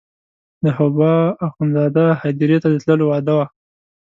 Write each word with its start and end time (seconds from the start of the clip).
د 0.63 0.65
حبوا 0.77 1.15
اخندزاده 1.47 2.05
هدیرې 2.21 2.57
ته 2.63 2.67
د 2.71 2.75
تلو 2.85 3.03
وعده 3.07 3.33
وه. 3.37 3.45